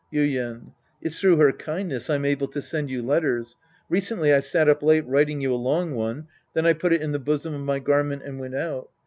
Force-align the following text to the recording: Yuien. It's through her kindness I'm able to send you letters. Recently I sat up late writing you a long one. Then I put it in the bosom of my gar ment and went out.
Yuien. 0.11 0.71
It's 0.99 1.19
through 1.19 1.35
her 1.37 1.51
kindness 1.51 2.09
I'm 2.09 2.25
able 2.25 2.47
to 2.47 2.59
send 2.59 2.89
you 2.89 3.03
letters. 3.03 3.55
Recently 3.87 4.33
I 4.33 4.39
sat 4.39 4.67
up 4.67 4.81
late 4.81 5.05
writing 5.05 5.41
you 5.41 5.53
a 5.53 5.61
long 5.61 5.93
one. 5.93 6.25
Then 6.55 6.65
I 6.65 6.73
put 6.73 6.91
it 6.91 7.03
in 7.03 7.11
the 7.11 7.19
bosom 7.19 7.53
of 7.53 7.61
my 7.61 7.77
gar 7.77 8.03
ment 8.03 8.23
and 8.23 8.39
went 8.39 8.55
out. 8.55 8.89